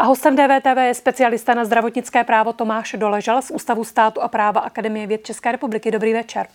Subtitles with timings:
[0.00, 4.60] A hostem DVTV je specialista na zdravotnické právo Tomáš Doležal z Ústavu státu a práva
[4.60, 5.90] Akademie věd České republiky.
[5.90, 6.46] Dobrý večer.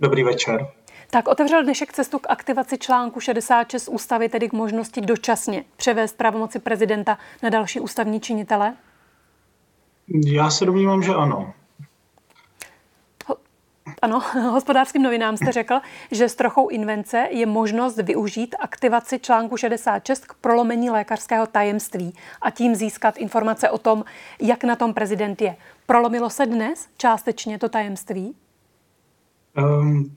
[0.00, 0.68] Dobrý večer.
[1.10, 6.58] Tak otevřel dnešek cestu k aktivaci článku 66 ústavy, tedy k možnosti dočasně převést pravomoci
[6.58, 8.74] prezidenta na další ústavní činitele?
[10.26, 11.52] Já se domnívám, že ano.
[14.02, 20.26] Ano, hospodářským novinám jste řekl, že s trochou invence je možnost využít aktivaci článku 66
[20.26, 24.04] k prolomení lékařského tajemství a tím získat informace o tom,
[24.40, 25.56] jak na tom prezident je.
[25.86, 28.36] Prolomilo se dnes částečně to tajemství?
[29.58, 30.16] Um,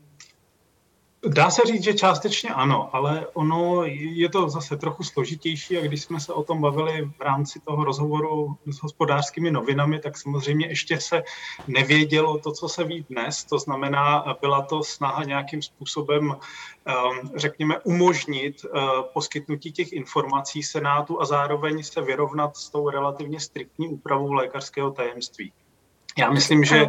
[1.26, 6.02] Dá se říct, že částečně ano, ale ono je to zase trochu složitější a když
[6.02, 11.00] jsme se o tom bavili v rámci toho rozhovoru s hospodářskými novinami, tak samozřejmě ještě
[11.00, 11.22] se
[11.68, 13.44] nevědělo to, co se ví dnes.
[13.44, 16.36] To znamená, byla to snaha nějakým způsobem,
[16.86, 18.80] ehm, řekněme, umožnit eh,
[19.12, 25.52] poskytnutí těch informací Senátu a zároveň se vyrovnat s tou relativně striktní úpravou lékařského tajemství.
[26.18, 26.88] Já myslím, že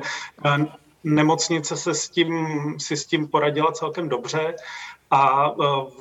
[1.03, 2.47] nemocnice se s tím,
[2.80, 4.55] si s tím poradila celkem dobře
[5.11, 5.52] a e,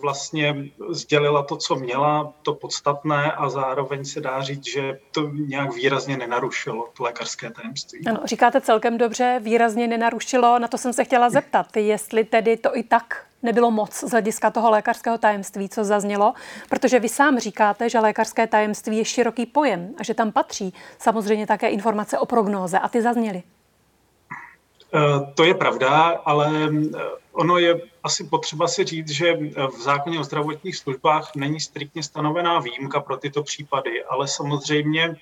[0.01, 0.56] vlastně
[0.91, 6.17] sdělila to, co měla, to podstatné a zároveň se dá říct, že to nějak výrazně
[6.17, 8.06] nenarušilo to lékařské tajemství.
[8.06, 12.77] Ano, říkáte celkem dobře, výrazně nenarušilo, na to jsem se chtěla zeptat, jestli tedy to
[12.77, 16.34] i tak nebylo moc z hlediska toho lékařského tajemství, co zaznělo,
[16.69, 21.47] protože vy sám říkáte, že lékařské tajemství je široký pojem a že tam patří samozřejmě
[21.47, 23.43] také informace o prognóze a ty zazněly.
[24.91, 29.37] Eh, to je pravda, ale eh, ono je asi potřeba si říct, že
[29.77, 35.17] v zákoně o zdravotních službách není striktně stanovená výjimka pro tyto případy, ale samozřejmě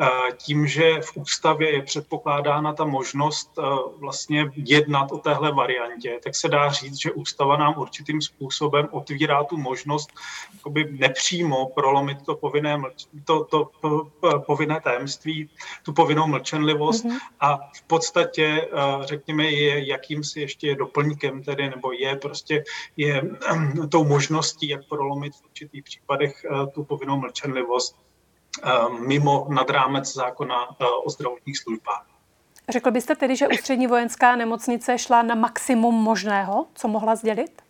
[0.00, 3.62] eh, tím, že v ústavě je předpokládána ta možnost eh,
[3.96, 9.44] vlastně jednat o téhle variantě, tak se dá říct, že ústava nám určitým způsobem otvírá
[9.44, 10.10] tu možnost
[10.90, 12.82] nepřímo prolomit to povinné,
[13.24, 14.10] to, to, to
[14.46, 15.48] povinné tajemství,
[15.82, 17.18] tu povinnou mlčenlivost mm-hmm.
[17.40, 22.64] a v podstatě, eh, řekněme, je jakýmsi ještě doplňkem tedy, nebo je prostě
[22.96, 27.96] je ehm, tou možností, jak prolomit v určitých případech eh, tu povinnou mlčenlivost
[28.62, 32.06] ehm, mimo nad rámec zákona eh, o zdravotních službách.
[32.68, 37.62] Řekl byste tedy, že ústřední vojenská nemocnice šla na maximum možného, co mohla sdělit?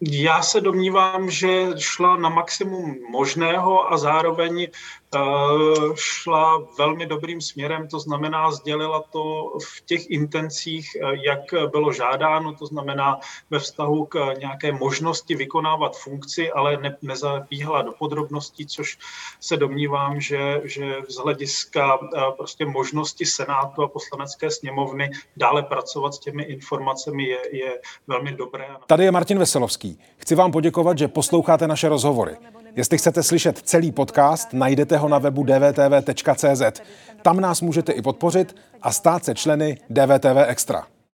[0.00, 4.66] Já se domnívám, že šla na maximum možného a zároveň
[5.14, 11.92] Eh, šla velmi dobrým směrem, to znamená, sdělila to v těch intencích, eh, jak bylo
[11.92, 13.18] žádáno, to znamená
[13.50, 18.98] ve vztahu k nějaké možnosti vykonávat funkci, ale ne, nezabíhala do podrobností, což
[19.40, 26.14] se domnívám, že, že z hlediska eh, prostě možnosti Senátu a poslanecké sněmovny dále pracovat
[26.14, 28.68] s těmi informacemi je, je velmi dobré.
[28.86, 29.83] Tady je Martin Veselovský.
[30.16, 32.36] Chci vám poděkovat, že posloucháte naše rozhovory.
[32.76, 36.80] Jestli chcete slyšet celý podcast, najdete ho na webu dvtv.cz.
[37.22, 40.86] Tam nás můžete i podpořit a stát se členy DVTV Extra.